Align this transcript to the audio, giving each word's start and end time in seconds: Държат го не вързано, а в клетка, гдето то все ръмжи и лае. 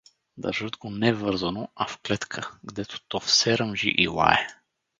Държат 0.45 0.77
го 0.77 0.89
не 0.89 1.13
вързано, 1.13 1.67
а 1.75 1.87
в 1.87 1.97
клетка, 1.97 2.51
гдето 2.63 3.01
то 3.07 3.19
все 3.19 3.57
ръмжи 3.57 3.89
и 3.89 4.07
лае. 4.07 4.47